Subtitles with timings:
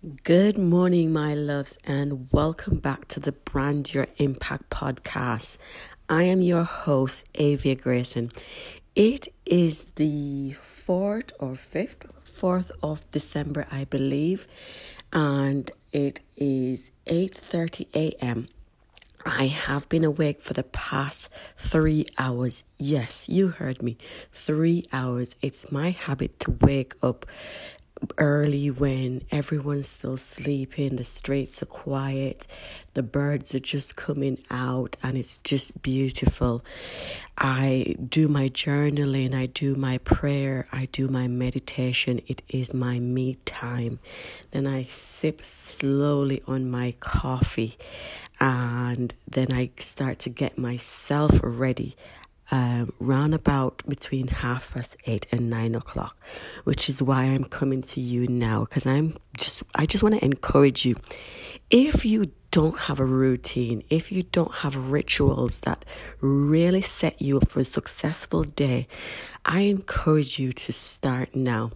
[0.00, 5.58] Good morning, my loves, and welcome back to the Brand Your Impact podcast.
[6.08, 8.32] I am your host, Avia Grayson.
[8.94, 14.48] It is the 4th or 5th, 4th of December, I believe,
[15.12, 18.48] and it is 8:30 a.m.
[19.26, 21.28] I have been awake for the past
[21.58, 22.64] three hours.
[22.78, 23.98] Yes, you heard me.
[24.32, 25.36] Three hours.
[25.42, 27.26] It's my habit to wake up
[28.18, 32.46] early when everyone's still sleeping, the streets are quiet,
[32.94, 36.64] the birds are just coming out, and it's just beautiful.
[37.38, 42.20] I do my journaling, I do my prayer, I do my meditation.
[42.26, 43.98] It is my me time.
[44.50, 47.76] Then I sip slowly on my coffee,
[48.38, 51.96] and then I start to get myself ready
[52.50, 56.18] um, round about between half past eight and nine o'clock,
[56.64, 60.24] which is why I'm coming to you now because I'm just I just want to
[60.24, 60.96] encourage you.
[61.70, 65.84] If you don't have a routine, if you don't have rituals that
[66.20, 68.88] really set you up for a successful day,
[69.44, 71.70] I encourage you to start now.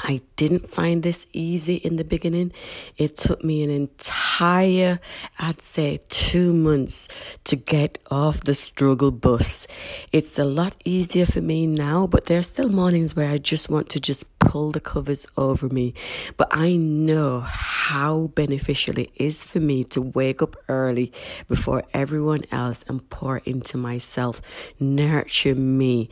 [0.00, 2.52] I didn't find this easy in the beginning.
[2.96, 5.00] It took me an entire,
[5.38, 7.08] I'd say, two months
[7.44, 9.66] to get off the struggle bus.
[10.12, 13.68] It's a lot easier for me now, but there are still mornings where I just
[13.68, 15.92] want to just pull the covers over me.
[16.38, 21.12] But I know how beneficial it is for me to wake up early
[21.48, 24.40] before everyone else and pour into myself,
[24.80, 26.08] nurture me.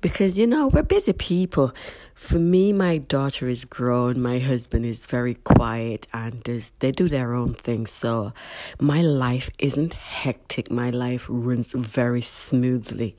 [0.00, 1.72] Because, you know, we're busy people.
[2.14, 6.42] For me, my daughter is grown, my husband is very quiet, and
[6.80, 7.86] they do their own thing.
[7.86, 8.34] So
[8.78, 13.16] my life isn't hectic, my life runs very smoothly.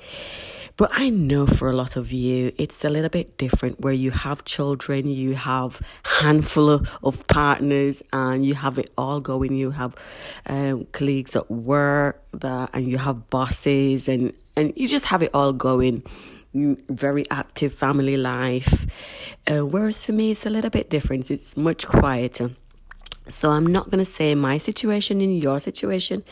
[0.77, 4.11] But I know for a lot of you, it's a little bit different where you
[4.11, 9.55] have children, you have handful of, partners, and you have it all going.
[9.55, 9.95] You have
[10.47, 15.53] um, colleagues at work, and you have bosses, and, and you just have it all
[15.53, 16.03] going
[16.53, 18.85] very active family life.
[19.47, 21.31] Uh, whereas for me, it's a little bit different.
[21.31, 22.51] It's much quieter.
[23.27, 26.23] So I'm not going to say my situation in your situation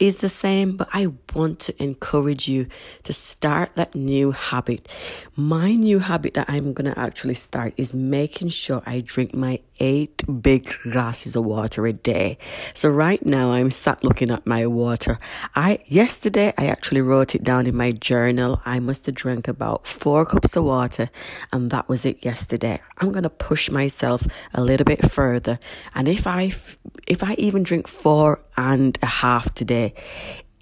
[0.00, 2.66] is the same, but I want to encourage you
[3.04, 4.88] to start that new habit.
[5.36, 9.60] My new habit that I'm going to actually start is making sure I drink my
[9.80, 12.38] eight big glasses of water a day.
[12.74, 15.18] So right now I'm sat looking at my water.
[15.54, 18.60] I, yesterday I actually wrote it down in my journal.
[18.64, 21.10] I must have drank about four cups of water
[21.52, 22.80] and that was it yesterday.
[22.98, 25.58] I'm going to push myself a little bit further.
[25.94, 26.52] And if I,
[27.06, 29.94] if I even drink four and a half today,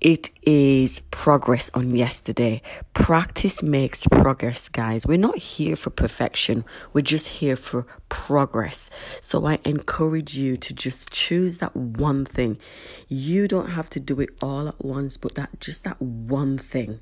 [0.03, 2.61] it is progress on yesterday.
[2.93, 5.07] Practice makes progress, guys.
[5.07, 6.67] We're not here for perfection.
[6.93, 8.91] We're just here for progress.
[9.23, 12.61] So I encourage you to just choose that one thing.
[13.09, 17.01] You don't have to do it all at once, but that just that one thing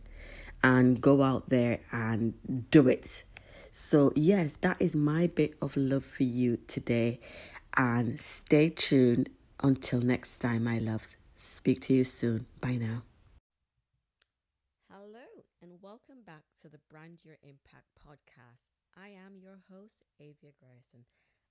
[0.62, 2.34] and go out there and
[2.70, 3.24] do it.
[3.72, 7.18] So, yes, that is my bit of love for you today.
[7.76, 9.30] And stay tuned
[9.64, 11.16] until next time, my loves.
[11.36, 12.46] Speak to you soon.
[12.60, 13.02] Bye now.
[14.92, 15.24] Hello,
[15.62, 18.76] and welcome back to the Brand Your Impact podcast.
[18.94, 21.06] I am your host, Avia Grayson.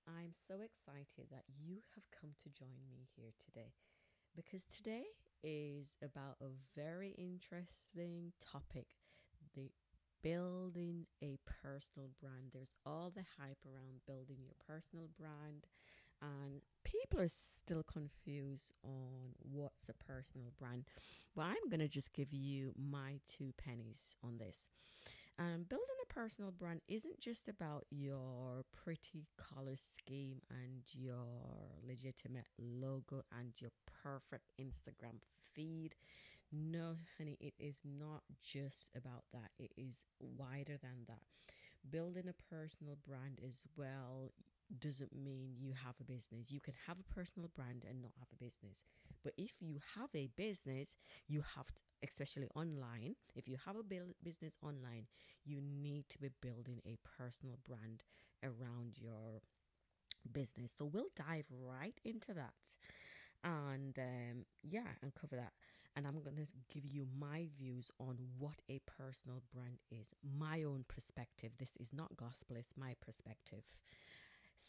[0.07, 3.73] I'm so excited that you have come to join me here today
[4.35, 5.05] because today
[5.43, 8.87] is about a very interesting topic
[9.55, 9.71] the
[10.21, 12.51] building a personal brand.
[12.53, 15.65] There's all the hype around building your personal brand
[16.21, 16.61] and
[16.93, 20.85] people are still confused on what's a personal brand.
[21.35, 24.67] But I'm going to just give you my two pennies on this.
[25.39, 31.25] And building a personal brand isn't just about your pretty color scheme and your
[31.87, 33.71] legitimate logo and your
[34.03, 35.17] perfect Instagram
[35.53, 35.95] feed.
[36.51, 39.49] No, honey, it is not just about that.
[39.57, 41.21] It is wider than that.
[41.89, 44.31] Building a personal brand as well
[44.79, 46.51] doesn't mean you have a business.
[46.51, 48.85] You can have a personal brand and not have a business.
[49.23, 50.95] But if you have a business,
[51.27, 53.83] you have to, especially online, if you have a
[54.23, 55.07] business online,
[55.45, 58.03] you need to be building a personal brand
[58.43, 59.41] around your
[60.31, 60.73] business.
[60.77, 62.53] So we'll dive right into that
[63.43, 65.53] and um, yeah, and cover that.
[65.95, 70.07] And I'm going to give you my views on what a personal brand is,
[70.39, 71.51] my own perspective.
[71.59, 73.63] This is not gospel, it's my perspective.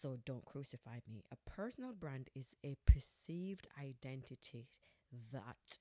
[0.00, 1.24] So don't crucify me.
[1.30, 4.66] A personal brand is a perceived identity
[5.32, 5.78] that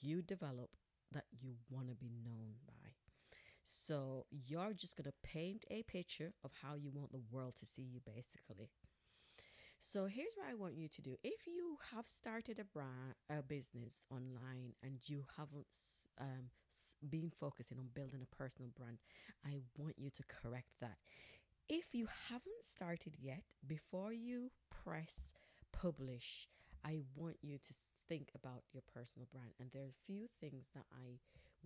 [0.00, 0.70] you develop
[1.12, 2.90] that you want to be known by.
[3.62, 7.66] So you're just going to paint a picture of how you want the world to
[7.66, 8.70] see you, basically.
[9.78, 11.16] So here's what I want you to do.
[11.22, 15.66] If you have started a brand, a business online, and you haven't
[16.20, 16.50] um,
[17.08, 18.98] been focusing on building a personal brand,
[19.46, 20.96] I want you to correct that.
[21.68, 25.32] If you haven't started yet, before you press
[25.72, 26.46] publish,
[26.84, 27.74] I want you to
[28.06, 29.52] think about your personal brand.
[29.58, 31.20] And there are a few things that I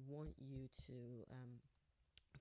[0.06, 1.58] want you to um,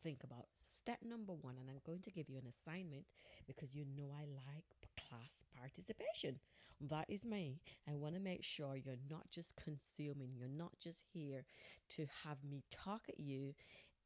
[0.04, 0.46] think about.
[0.54, 3.06] Step number one, and I'm going to give you an assignment
[3.48, 6.40] because you know I like class participation.
[6.80, 7.62] That is me.
[7.90, 11.44] I want to make sure you're not just consuming, you're not just here
[11.90, 13.56] to have me talk at you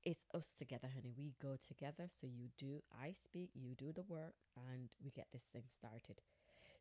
[0.04, 1.14] it's us together, honey.
[1.16, 2.10] We go together.
[2.10, 6.22] So you do, I speak, you do the work, and we get this thing started.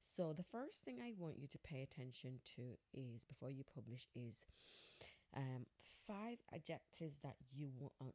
[0.01, 4.09] So the first thing I want you to pay attention to is before you publish
[4.15, 4.47] is
[5.37, 5.67] um,
[6.07, 8.15] five adjectives that you want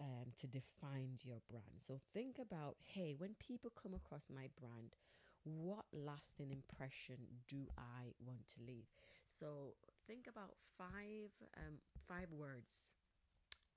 [0.00, 1.78] um, to define your brand.
[1.78, 4.96] So think about, hey, when people come across my brand,
[5.44, 7.16] what lasting impression
[7.48, 8.86] do I want to leave?
[9.26, 9.74] So
[10.06, 12.94] think about five um, five words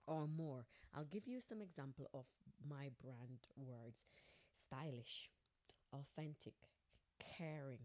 [0.07, 0.65] or more.
[0.95, 2.25] I'll give you some example of
[2.67, 4.05] my brand words.
[4.53, 5.29] Stylish,
[5.93, 6.53] authentic,
[7.19, 7.79] caring,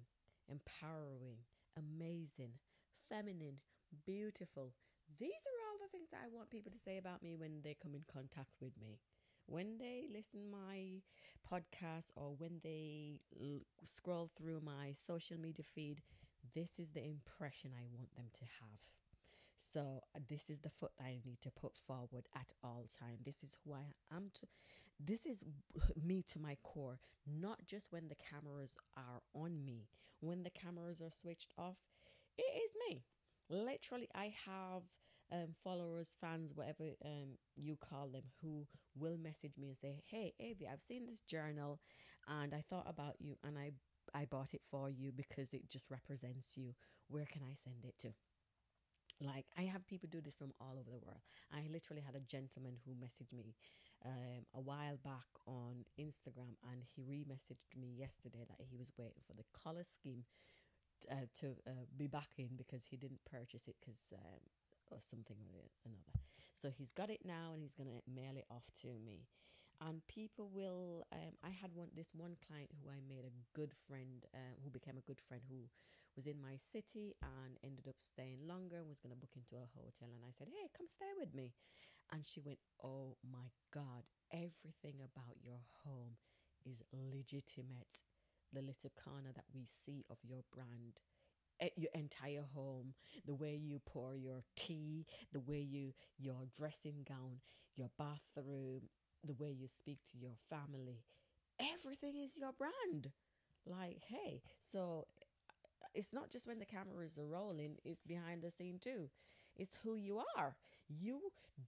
[0.49, 1.39] empowering,
[1.77, 2.53] amazing,
[3.09, 3.59] feminine,
[4.07, 4.75] beautiful.
[5.19, 7.95] These are all the things I want people to say about me when they come
[7.95, 8.99] in contact with me.
[9.47, 11.01] When they listen my
[11.51, 16.03] podcast or when they l- scroll through my social media feed,
[16.55, 18.81] this is the impression I want them to have.
[19.59, 23.19] So uh, this is the foot I need to put forward at all time.
[23.25, 24.47] This is who I am to
[25.05, 25.45] this is
[26.03, 29.89] me to my core, not just when the cameras are on me.
[30.21, 31.77] When the cameras are switched off,
[32.37, 33.05] it is me.
[33.49, 34.83] Literally, I have
[35.33, 38.67] um, followers, fans, whatever um, you call them, who
[38.97, 41.81] will message me and say, "Hey, Avi, I've seen this journal,
[42.27, 43.73] and I thought about you, and I
[44.15, 46.75] I bought it for you because it just represents you.
[47.09, 48.15] Where can I send it to?"
[49.21, 51.23] Like i have people do this from all over the world
[51.53, 53.55] i literally had a gentleman who messaged me
[54.05, 59.23] um, a while back on instagram and he re-messaged me yesterday that he was waiting
[59.27, 60.25] for the color scheme
[61.11, 64.41] uh, to uh, be back in because he didn't purchase it because um,
[64.91, 66.19] or something or another.
[66.55, 69.27] So he's got it now and he's to mail it off to me.
[69.81, 73.73] And people will, um, I had one, this one client who I made a good
[73.87, 75.71] friend, um, who became a good friend who
[76.17, 79.55] was in my city and ended up staying longer and was going to book into
[79.55, 80.11] a hotel.
[80.11, 81.55] And I said, Hey, come stay with me.
[82.11, 84.03] And she went, Oh my God,
[84.33, 86.19] everything about your home
[86.67, 88.03] is legitimate.
[88.53, 91.03] The little corner that we see of your brand
[91.77, 92.95] your entire home,
[93.27, 97.41] the way you pour your tea, the way you your dressing gown,
[97.77, 98.83] your bathroom,
[99.25, 101.05] the way you speak to your family.
[101.61, 103.11] Everything is your brand.
[103.67, 104.43] Like, hey,
[104.73, 105.07] so
[105.95, 109.11] it's not just when the cameras are rolling, it's behind the scene too.
[109.57, 110.57] It's who you are.
[110.89, 111.21] You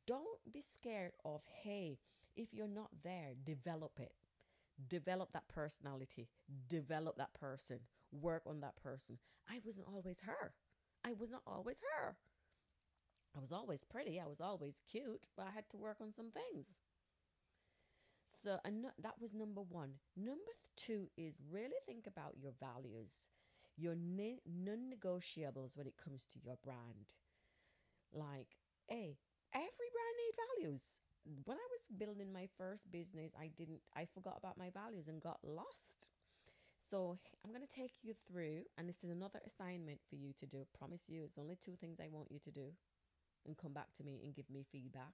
[0.07, 1.99] don't be scared of, hey,
[2.37, 4.13] if you're not there, develop it
[4.89, 6.29] develop that personality,
[6.69, 7.81] develop that person,
[8.13, 9.19] work on that person.
[9.49, 10.55] I wasn't always her.
[11.05, 12.17] I was not always her.
[13.37, 16.31] I was always pretty, I was always cute, but I had to work on some
[16.31, 16.75] things.
[18.33, 19.95] So, and that was number one.
[20.17, 23.27] Number two is really think about your values,
[23.77, 24.39] your non
[24.89, 27.11] negotiables when it comes to your brand.
[28.13, 28.57] Like,
[28.89, 29.19] hey,
[29.53, 31.01] every brand needs values
[31.45, 35.21] when I was building my first business, I didn't, I forgot about my values and
[35.21, 36.11] got lost.
[36.91, 40.47] So I'm going to take you through, and this is another assignment for you to
[40.47, 40.67] do.
[40.77, 42.73] Promise you, it's only two things I want you to do,
[43.47, 45.13] and come back to me and give me feedback.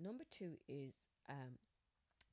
[0.00, 1.58] Number two is um,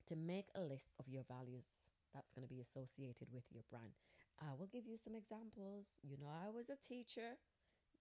[0.09, 1.67] to make a list of your values
[2.13, 3.93] that's going to be associated with your brand.
[4.41, 5.97] I will give you some examples.
[6.03, 7.37] You know, I was a teacher,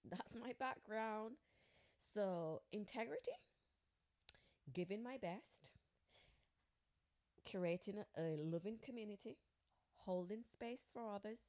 [0.08, 1.36] that's my background.
[1.98, 3.32] So, integrity
[4.72, 5.70] giving my best,
[7.46, 9.36] curating a loving community,
[10.04, 11.40] holding space for others,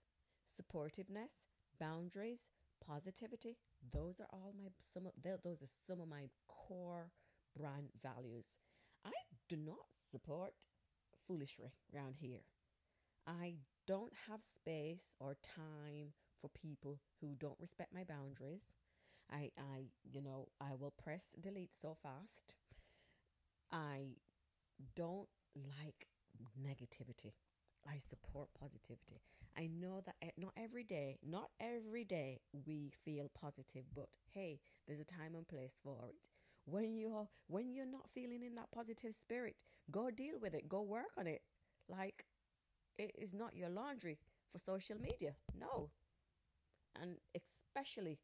[0.48, 1.46] supportiveness,
[1.80, 2.50] boundaries,
[2.86, 3.58] positivity.
[3.94, 7.12] Those are all my some of those are some of my core
[7.58, 8.60] brand values.
[9.06, 9.12] I
[9.48, 10.54] do not support
[11.28, 12.42] foolishness around here.
[13.28, 13.56] I
[13.88, 18.76] don't have space or time for people who don't respect my boundaries.
[19.32, 22.56] I I you know, I will press delete so fast.
[23.72, 24.16] I
[24.96, 26.08] don't like
[26.62, 27.34] negativity.
[27.88, 29.22] I support positivity.
[29.58, 35.00] I know that not every day, not every day we feel positive, but hey, there's
[35.00, 36.30] a time and place for it.
[36.72, 39.56] When you're when you're not feeling in that positive spirit,
[39.92, 40.70] go deal with it.
[40.70, 41.42] Go work on it.
[41.88, 42.26] Like
[42.98, 44.20] it is not your laundry.
[44.52, 45.36] for social media.
[45.58, 45.90] No.
[47.02, 48.20] And especially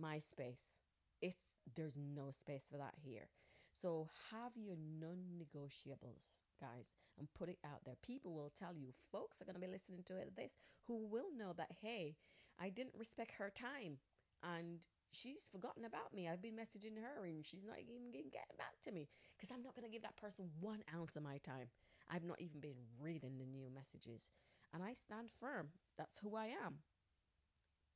[0.00, 0.80] MySpace.
[1.22, 3.28] It's there's no space for that here.
[3.70, 7.96] So have your non-negotiables, guys, and put it out there.
[8.02, 10.56] People will tell you, folks are gonna be listening to it this,
[10.86, 12.16] who will know that hey,
[12.58, 13.98] I didn't respect her time
[14.42, 14.78] and
[15.12, 16.28] she's forgotten about me.
[16.28, 19.74] I've been messaging her and she's not even getting back to me because I'm not
[19.74, 21.68] going to give that person one ounce of my time.
[22.10, 24.30] I've not even been reading the new messages.
[24.72, 25.68] And I stand firm.
[25.96, 26.82] That's who I am.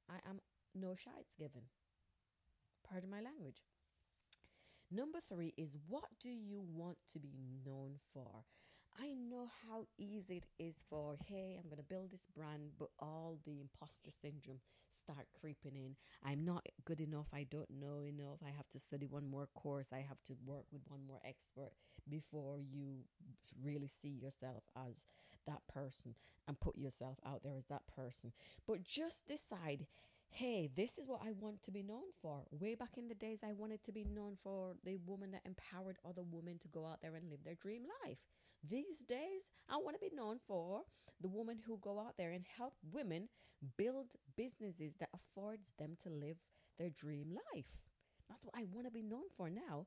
[0.09, 0.40] I am
[0.75, 1.62] no shites given.
[2.88, 3.62] Pardon my language.
[4.90, 8.45] Number three is what do you want to be known for?
[8.99, 12.89] I know how easy it is for, hey, I'm going to build this brand, but
[12.99, 15.97] all the imposter syndrome start creeping in.
[16.25, 17.29] I'm not good enough.
[17.33, 18.39] I don't know enough.
[18.45, 19.89] I have to study one more course.
[19.93, 21.73] I have to work with one more expert
[22.09, 23.05] before you
[23.63, 25.05] really see yourself as
[25.47, 26.15] that person
[26.47, 28.33] and put yourself out there as that person.
[28.67, 29.87] But just decide,
[30.31, 32.43] hey, this is what I want to be known for.
[32.51, 35.99] Way back in the days, I wanted to be known for the woman that empowered
[36.07, 38.19] other women to go out there and live their dream life.
[38.69, 40.83] These days, I want to be known for
[41.21, 43.29] the woman who go out there and help women
[43.76, 46.37] build businesses that affords them to live
[46.79, 47.81] their dream life.
[48.29, 49.87] That's what I want to be known for now.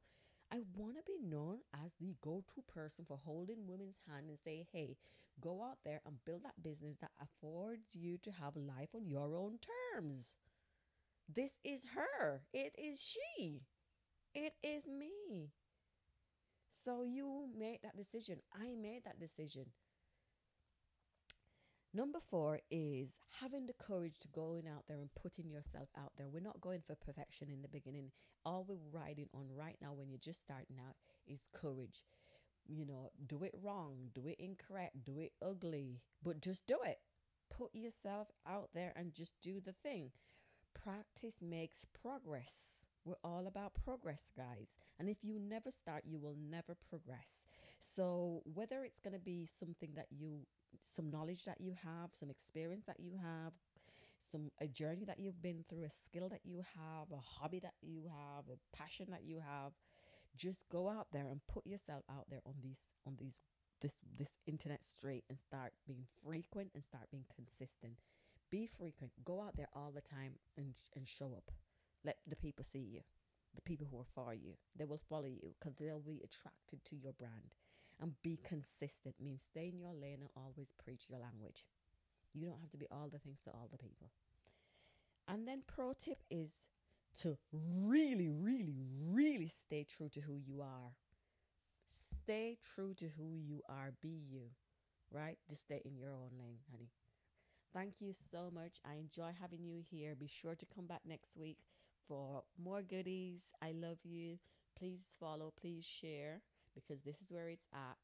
[0.51, 4.37] I want to be known as the go to person for holding women's hand and
[4.37, 4.97] say, hey,
[5.41, 9.35] go out there and build that business that affords you to have life on your
[9.35, 9.57] own
[9.93, 10.37] terms.
[11.33, 12.41] This is her.
[12.53, 13.61] It is she.
[14.35, 15.49] It is me.
[16.83, 18.39] So you made that decision.
[18.53, 19.67] I made that decision.
[21.93, 26.27] Number four is having the courage to going out there and putting yourself out there.
[26.27, 28.11] We're not going for perfection in the beginning.
[28.45, 32.03] All we're riding on right now when you're just starting out is courage.
[32.65, 36.97] You know, do it wrong, do it incorrect, do it ugly, but just do it.
[37.49, 40.11] Put yourself out there and just do the thing.
[40.73, 42.87] Practice makes progress.
[43.05, 44.77] We're all about progress, guys.
[44.97, 47.45] And if you never start, you will never progress.
[47.79, 50.47] So, whether it's going to be something that you
[50.81, 53.53] some knowledge that you have, some experience that you have,
[54.19, 57.73] some a journey that you've been through, a skill that you have, a hobby that
[57.81, 59.73] you have, a passion that you have,
[60.35, 63.39] just go out there and put yourself out there on these on these
[63.81, 67.93] this this internet straight and start being frequent and start being consistent.
[68.49, 69.11] Be frequent.
[69.23, 71.51] Go out there all the time and and show up.
[72.03, 73.01] Let the people see you.
[73.55, 76.95] The people who are for you, they will follow you because they'll be attracted to
[76.95, 77.55] your brand.
[78.01, 78.43] And be mm.
[78.43, 81.65] consistent means stay in your lane and always preach your language.
[82.33, 84.09] You don't have to be all the things to all the people.
[85.27, 86.67] And then, pro tip is
[87.21, 88.75] to really, really,
[89.11, 90.95] really stay true to who you are.
[91.87, 93.93] Stay true to who you are.
[94.01, 94.49] Be you,
[95.11, 95.37] right?
[95.47, 96.89] Just stay in your own lane, honey.
[97.73, 98.79] Thank you so much.
[98.85, 100.15] I enjoy having you here.
[100.15, 101.57] Be sure to come back next week
[102.07, 103.51] for more goodies.
[103.61, 104.39] I love you.
[104.77, 106.41] Please follow, please share
[106.73, 107.97] because this is where it's at.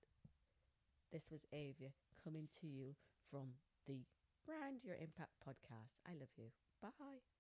[1.12, 1.90] This was Avia
[2.24, 2.96] coming to you
[3.30, 3.54] from
[3.88, 4.06] the
[4.46, 6.00] Brand Your Impact podcast.
[6.08, 6.52] I love you.
[6.82, 7.39] Bye.